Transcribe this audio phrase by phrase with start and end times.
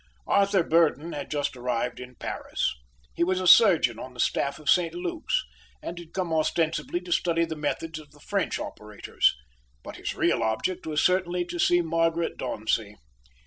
[0.25, 2.73] Arthur Burdon had just arrived in Paris.
[3.13, 5.43] He was a surgeon on the staff of St Luke's,
[5.79, 9.35] and had come ostensibly to study the methods of the French operators;
[9.83, 12.95] but his real object was certainly to see Margaret Dauncey.